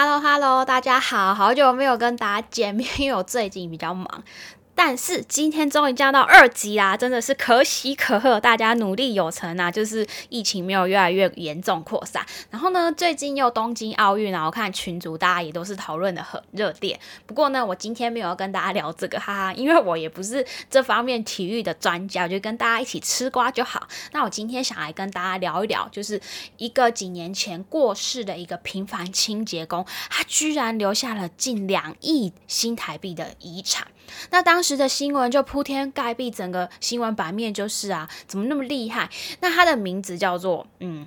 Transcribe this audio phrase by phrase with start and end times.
[0.00, 4.22] Hello Hello，大家好，好久没有跟大家见面，因为我最近比较忙。
[4.78, 9.68] 但是今天终于降到二级啦，真的是可喜可贺，大家努力有成啊！
[9.68, 16.98] 就是疫情没有越来越严重扩散，然后呢，最近又东京奥运啊，我看群主大家也都是讨论的很热烈。
[17.26, 23.88] 不过呢，我今天没有跟大家聊这个，哈哈，因为我也不是这方面体育的专家，我就跟大家一起吃瓜就好。
[24.12, 26.20] 那我今天想来跟大家聊一聊，就是
[26.56, 33.88] 一个几年前过世的一个平凡清洁工，他居然留下了近两亿新台币的遗产。
[34.30, 39.10] 那当时的新闻就铺天盖地，整个新闻版面就是啊，怎么那么厉害？
[39.40, 41.04] 那他的名字叫做嗯。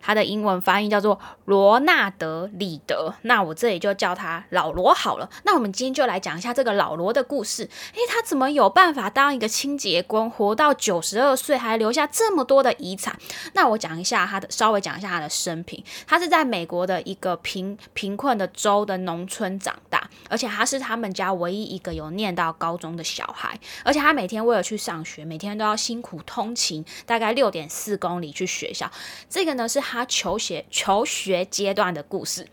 [0.00, 5.28] 他的英文发音叫做罗纳德·里德，那我这里就叫他老罗好了。
[5.44, 7.64] 那我们今天就来讲一下这个老罗的故事。
[7.64, 13.18] 诶，他怎么有办法当一个清洁工，活到九十二岁，还留下这么多的遗产？
[13.52, 15.84] 那我讲一下他的，稍微讲一下他的生平。
[16.06, 23.58] 他是在美国的一个贫贫困的州的农村长大，而且他是他们家唯一一个有念到高中的小孩。
[23.84, 28.90] 而且他每天为了去上学，每天都要辛苦通勤，大概六点四公里去学校。
[29.28, 29.80] 这个呢是。
[29.90, 32.46] 他求学求学阶段的故事。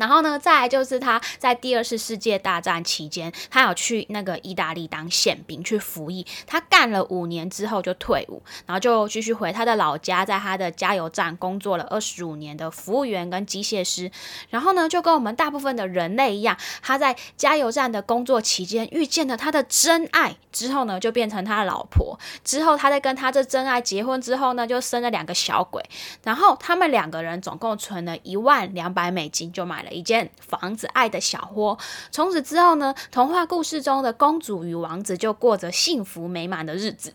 [0.00, 6.26] 然后呢，再来就是他在第二次世界大战期间，他有去那个意大利当宪兵去服役。
[6.46, 14.10] 他干了五年之后就退伍，然后就继续回他的老家，在他的加油站工作了二十五年的服务员跟机械师。
[14.48, 22.18] 然后呢，就跟我们大部分的人类一样，他在加油站的工作期间遇见了他的真爱，之后呢就变成他的老婆。
[22.42, 25.84] 之后他在跟他这真爱结婚之后呢，就生了两个小鬼。
[26.24, 29.89] 然后他们两个人总共存了一万两百美金，就买了。
[29.90, 31.78] 一间房子，爱的小窝。
[32.10, 37.12] 从此之后呢，童话故事中的公主与王子就过着幸福美满的日子。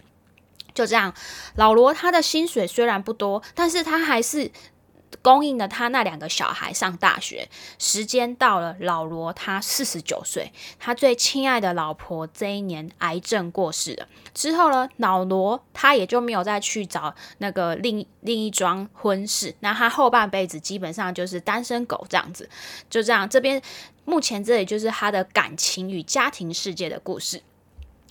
[0.74, 1.14] 就这样，
[1.56, 4.52] 老罗他的薪水虽然不多，但是他还是。
[5.22, 7.48] 供应了他那两个小孩上大学。
[7.78, 14.08] 时间到了，老罗他四十九岁，他最亲爱的老婆这一年癌症过世了。
[14.34, 19.56] 之后呢，老罗他也就没有再去找那个另另一桩婚事。
[19.60, 22.50] 那他后半辈子基本上就是单身狗这样子。
[22.90, 23.62] 就这样，这边
[24.04, 27.42] 目前这里就是他的感情与家庭世界的故事。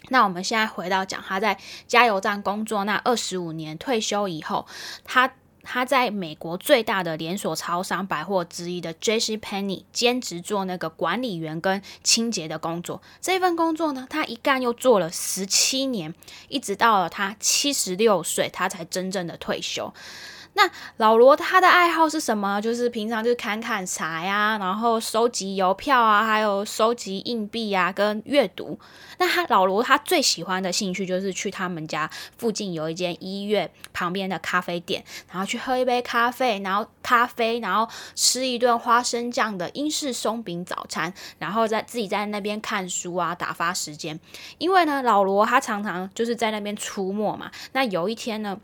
[0.09, 4.67] 那我们现在回到讲他在加油站工作那二十五年，退休以后，
[5.05, 5.33] 他。
[5.65, 9.37] 他在美国最大的连锁超商百货之一的 J.C.
[9.37, 13.03] p e n n y 兼职做那个管理员跟清洁的工作。
[13.21, 16.15] 这份工作呢，他一干又做了十七年，
[16.49, 19.93] 一直到了他七十六岁，他才真正的退休。
[20.57, 22.61] 那老罗他的爱好是什么？
[22.61, 28.79] 就是平常就是砍砍柴呀，然后收集邮票啊，还有收集硬币啊，跟阅读。
[29.19, 44.19] 那他老罗他最喜欢的兴趣就是去他们家附近有一间医院旁边的咖啡店，然后去喝一杯咖啡，然后咖啡，然后吃一顿花生酱的英式松饼早餐，然后在自己在那边看书啊，打发时间。
[44.59, 47.51] 因为呢，老罗他常常就是在那边出没嘛。
[47.73, 48.57] 那有一天呢。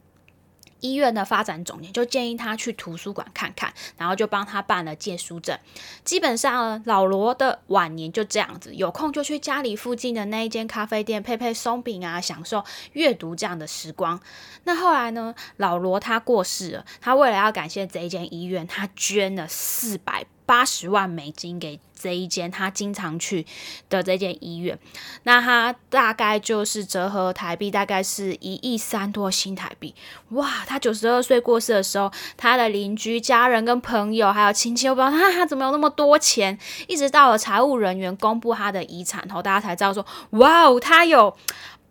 [0.80, 5.58] 医院的发展总监就建议他去图书馆看看，然后就帮他办了借书证。
[6.04, 14.20] 基本上，老罗的晚年就这样子，有空就去家里附近的那一间咖啡店配配松饼啊，享受阅读这样的时光。
[14.64, 20.26] 那后来呢，老罗他过世了，他为了要感谢这一间医院，他捐了四百。
[20.50, 23.46] 八十万美金给这一间他经常去
[23.88, 24.76] 的这间医院，
[25.22, 29.94] 那他大概就是折合台币大概是一亿三多新台币。
[30.30, 36.58] 哇，他九十二岁过世的时候，他的邻居、家人跟朋友还有亲戚都不知道他他怎么有那么多钱。
[36.88, 41.36] 一直到了财务人员公布他的遗产后，大家才知道说，哇哦，他有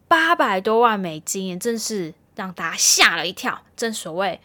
[0.09, 3.61] 八百多万美金，真是让大家吓了一跳。
[3.77, 4.41] 正所谓。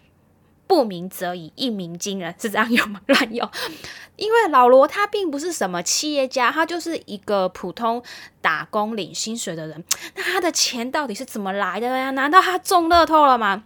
[0.67, 3.01] 不鸣则已，一鸣惊人，是这样用吗？
[3.07, 3.49] 乱用。
[4.17, 8.03] 因为老罗他并不是什么企业家，他就是一个普通
[8.41, 9.85] 打工领薪水的人。
[10.15, 12.11] 那他的钱到底是怎么来的呀？
[12.13, 13.65] 难道他中乐透了吗？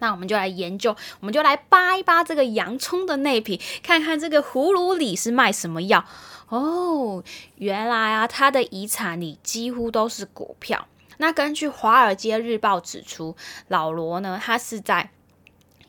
[0.00, 6.04] 那我们就来研究，我们就来扒一扒这个洋葱的内皮，看看这个葫芦里是卖什么药。
[6.48, 7.22] 哦，
[7.56, 10.88] 原来啊，他的遗产里几乎都是股票。
[11.18, 13.36] 那根据《华尔街日报》指出，
[13.68, 15.10] 老罗呢，他是在。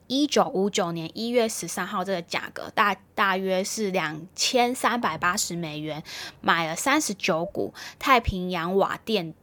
[0.07, 6.03] 一九五九年一月十三号，这个价格大大约是两千三百八十美元，
[6.41, 9.33] 买了三十九股太平洋瓦电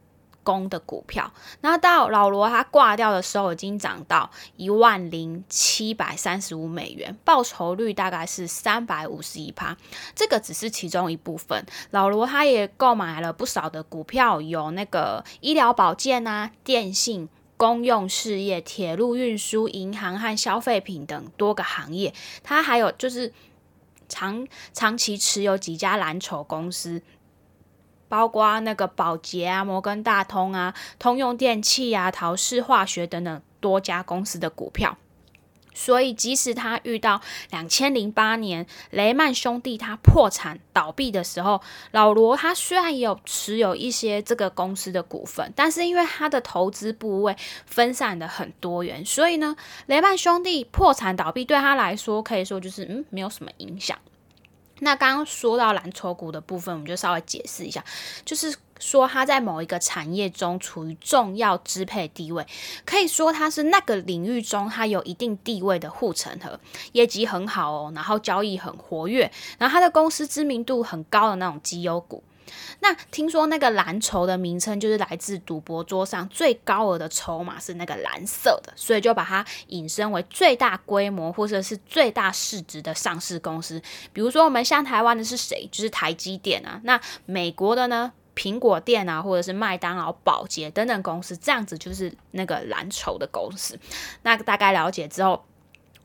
[0.43, 1.33] 工的股票。
[1.61, 9.75] 然后到老罗他挂掉的时候，已经涨到一万零七百三十五美元，报酬率大概是三百五十一趴。
[10.15, 17.27] 这个只是其中一部分，老罗他也购买了不少的股票，有那个医疗保健啊、电信。
[17.57, 22.13] 公用事业、铁路运输、银行和消费品等多个行业，
[22.43, 23.31] 它还有就是
[24.09, 27.01] 长长期持有几家蓝筹公司，
[28.09, 34.97] 包括那个宝洁啊、摩根大通啊、通用电器啊、陶氏化学等等多家公司的股票。
[35.73, 37.21] 所以，即使他遇到
[37.51, 41.61] 两千零八年雷曼兄弟他破产倒闭的时候，
[41.91, 47.35] 老罗他虽然有持有一些这个公司的股份，但是因为他的投资部位
[47.65, 49.55] 分散的很多元，所以呢，
[49.87, 53.97] 雷曼兄弟破产倒闭对他来说可以说就是嗯没有什么影响。
[54.79, 57.83] 那刚刚说到蓝筹股的部分，我们就稍微解释一下，
[58.25, 62.45] 就是说它在某一个产业中处于重要支配地位，
[62.85, 66.59] 可以说它是那个领域中它有一定地位的护城河，
[66.91, 72.21] 业绩很好哦，然后交易很活跃，然后它的公司知名度很高的那种绩优股。
[72.81, 83.81] 那听说那个蓝筹的名称就是来自赌博桌上最高额的筹码是那个蓝色的，所以就把它引申为最大规模或者是最大市值的上市公司。
[84.11, 85.67] 比如说我们像台湾的是谁？
[85.71, 86.81] 就是台积电啊。
[86.83, 88.11] 那美国的呢？
[88.35, 93.79] 苹果店啊，或者是麦当劳、保洁等等公司，这样子就是那个蓝筹的公司。
[94.23, 95.45] 那大概了解之后，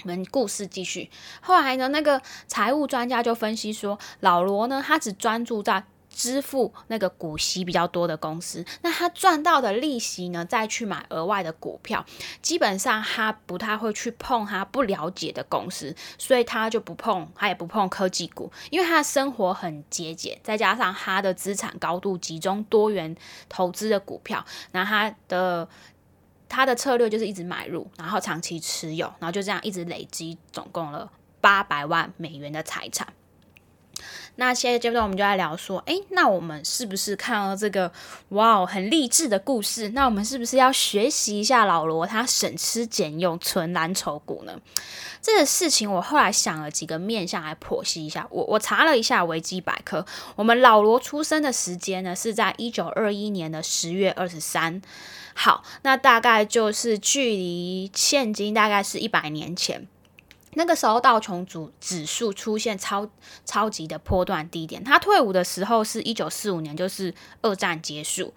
[0.02, 1.10] 我们故事继续。
[1.40, 5.84] 后来呢，那个财务专家就分析说，老罗呢，他只专注在。
[6.10, 12.04] 支付那个股息比较多的公司，那他赚到的利息呢，再去买额外的股票，
[12.42, 23.14] 基本上他不太会去碰他不了解的公司，所以他就不碰，他也不碰科技股，因为他的生活很节俭，再加上他的资产高度集中，多元
[23.48, 25.68] 投资的股票，那他的
[26.48, 33.12] 他的策略就是一直买入，然后长期持有，然后就这样一直累积，总共了八百万美元的财产。
[34.40, 37.90] 那现在阶段我们就来聊说，诶，那我们是不是看到这个
[38.28, 39.88] 哇，很励志的故事？
[39.88, 44.56] 那我们是不是要学习一下老罗他省吃俭用存蓝筹股呢？
[45.20, 48.28] 这个事情我后来想了几个面向来剖析一下。
[48.30, 50.06] 我我查了一下维基百科，
[50.36, 54.80] 我们老罗出生的时间呢是在一九二一年的十月二十三。
[55.34, 59.88] 好，那大概就是距离现今大概是一百年前。
[60.54, 63.08] 那个时候道琼组指数出现超
[63.44, 68.32] 超级的波段低点，他退伍的时候是一九四五年，就是二战结束。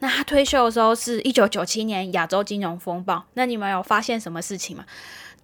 [0.00, 3.24] 那他退休的时候是一九九七年亚洲金融风暴。
[3.34, 4.84] 那你们有发现什么事情吗？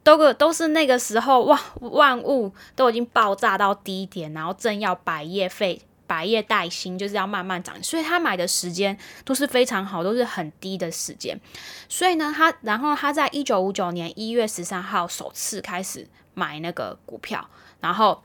[0.02, 5.80] 都个都是那个时候哇，万物都已经爆炸到低点，然后正要百业废。
[6.10, 11.40] 百业待兴，就是要慢慢涨，所以他买的时间都是非常好，都是很低的时间。
[11.88, 16.04] 所以呢，他然后他在一九五九年一月十三号首次开始
[16.34, 17.48] 买那个股票，
[17.78, 18.20] 然后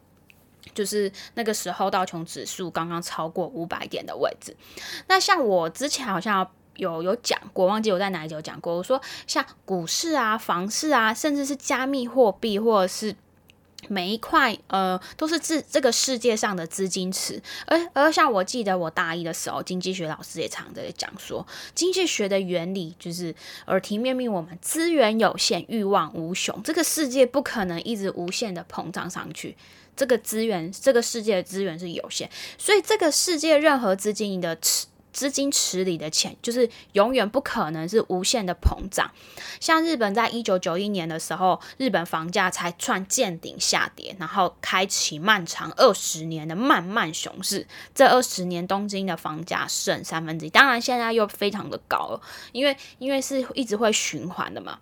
[0.74, 4.58] 就是那个时候道琼指数刚刚超过五百点的位置。
[5.08, 13.16] 那像我之前好像有有讲过，忘记我在哪里有讲过，我说像股市啊、房市啊，甚至是加密货币或者是。
[13.90, 23.34] 每一块呃都是这这个世界上的资金池，而而像我记得我大一的时候，经济学老师也常在讲说，经济学的原理就是
[23.68, 29.56] 耳提面命我们资源有限，欲望无穷，这个世界不可能一直无限的膨胀上去，
[29.96, 34.88] 这个资源这个世界的资源是有限，所以这个世界任何资金的池。
[35.16, 39.10] 资金池里的钱就是永远不可能是无限的膨胀。
[39.62, 47.66] 像日本在一九九一年的时候，日本房价才创见顶下跌，然后开启漫长二十年的漫漫熊市。
[47.94, 54.80] 这二十年东京的房价剩三分之一，当然现在又非常的高了，因为因为是一直会循环的嘛。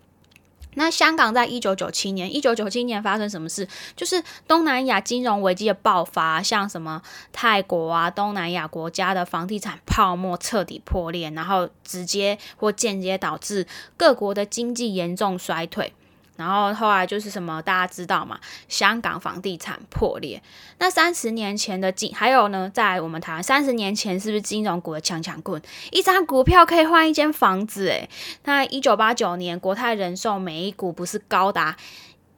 [0.76, 3.68] 那香港在一九九七年，一九九七年发生什么事？
[3.96, 7.02] 就是东南亚金融危机的爆发，像什么
[7.32, 13.66] 泰国啊、东南亚国家的房地产泡沫彻底破裂，然后直接或间接导致
[13.98, 15.94] 各国的经济严重衰退。
[16.36, 18.40] 然后后来就是什么，大家知道嘛？
[18.68, 20.42] 香港房地产破裂。
[20.80, 25.62] 那三十年前的金，还有呢，在我们台湾三十年前是不是金融股的强强棍？
[25.92, 28.10] 一张股票可以换一间房子诶。
[28.46, 31.78] 那一九八九年国泰人寿每一股不是高达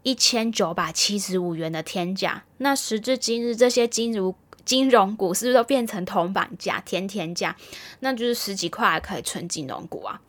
[0.03, 2.43] 一千九百七十五元的天价？
[2.57, 4.35] 那时至今日，这些金融
[4.65, 7.55] 金融股是不是都变成铜板价、天天价？
[8.01, 10.19] 那就是十几块可以存金融股啊。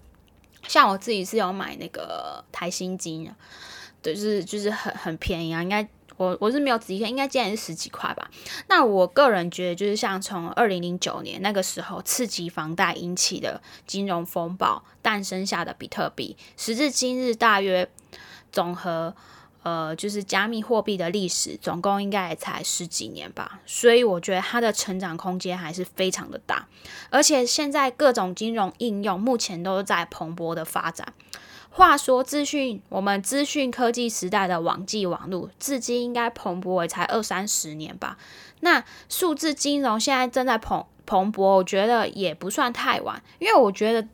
[0.68, 3.30] 像我自己是有买那个台新金，
[4.02, 8.30] 对，就是就是很很便宜啊，应该我我是没有仔细看，应该今年是十几块吧。
[8.68, 17.88] 那我个人觉得，就是像从二零零九年那个时候刺激房贷引起的金融风暴诞生下的比特币，时至今日大约
[18.50, 19.14] 总和。
[19.66, 26.68] 呃，就是加密货币的历史，总共应该也才十几年吧，所以我觉得它的成长空间还是非常的大，
[27.10, 31.12] 而且现在各种金融应用目前都在蓬勃的发展。
[31.68, 38.16] 话说，资讯我们资讯科技时代的网际网络，至今应该蓬勃也才二三十年吧。
[38.60, 44.06] 那数字金融现在正在蓬蓬勃，我觉得也不算太晚，因为我觉得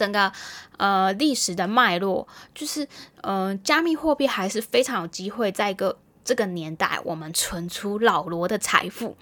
[0.00, 0.32] 整个
[0.78, 2.88] 呃历史的脉络，就是
[3.20, 9.14] 嗯，加密货币还是非常有机会在一个这个年代，我们存出老罗的财富。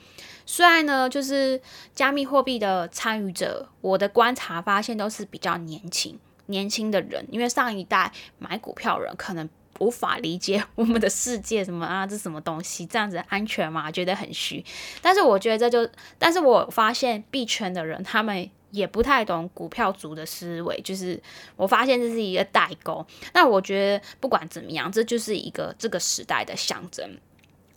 [0.46, 1.60] 虽然呢，就是
[1.96, 6.16] 加密货币的参与者，我的观察发现都是比较年轻、
[6.46, 9.48] 年轻的人，因为上一代买股票人可能
[9.80, 13.90] 无法理解我们的世界什么啊，这什么东西，这样子安全吗？
[13.90, 14.64] 觉得很虚。
[15.02, 21.20] 但是我觉得这就，但是我发现币圈的人他们也不太懂股票族的思维，就是
[21.56, 23.06] 我发现这是一个代沟。
[23.32, 27.18] 那我觉得不管怎么样，这就是一个这个时代的象征。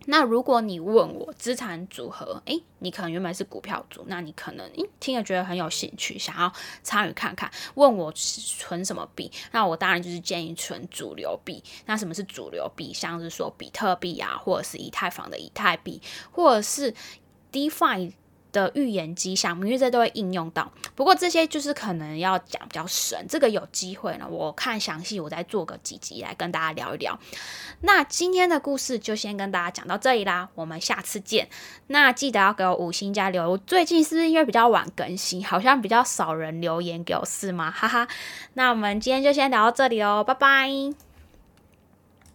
[0.05, 11.63] 那如果你问我资产组合，诶，你可能原本是股票组，那你可能诶听了觉得很有兴趣，想要参与看看，问我存什么币，那我当然就是建议存主流币。
[11.85, 12.91] 那什么是主流币？
[12.91, 16.93] 像是说比特币啊，或者是以太坊的以太币，或者是
[17.51, 18.11] DeFi。
[18.51, 20.71] 的预言机项目，因为这都会应用到。
[20.95, 27.19] 不过这些就是可能要讲比较深，这个有机会呢，我看详细，我再做个几集来跟大家聊一聊。
[27.81, 31.49] 那今天的故事就先跟大家讲到这里啦，我们下次见。
[31.87, 33.57] 那记得要给我五星加留。
[33.57, 37.71] 最近是不是因为比较晚更新，好像比较少人留言给我是吗？
[37.71, 38.07] 哈哈。
[38.53, 41.10] 那我们今天就先聊到这里哦，拜拜。